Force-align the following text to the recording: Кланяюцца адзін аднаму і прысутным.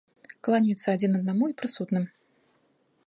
Кланяюцца 0.47 0.95
адзін 0.97 1.11
аднаму 1.19 1.49
і 1.51 1.57
прысутным. 1.63 2.05